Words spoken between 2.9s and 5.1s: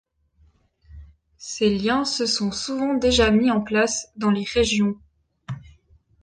déjà mis en place dans les régions.